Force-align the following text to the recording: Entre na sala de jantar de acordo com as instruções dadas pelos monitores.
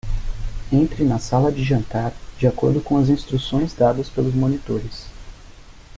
Entre 0.73 1.03
na 1.03 1.19
sala 1.19 1.51
de 1.51 1.63
jantar 1.63 2.11
de 2.39 2.47
acordo 2.47 2.81
com 2.81 2.97
as 2.97 3.07
instruções 3.07 3.71
dadas 3.75 4.09
pelos 4.09 4.33
monitores. 4.33 5.05